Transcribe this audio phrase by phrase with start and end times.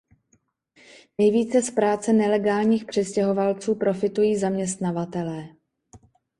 [1.17, 5.47] Nejvíce z práce nelegálních přistěhovalců profitují zaměstnavatelé.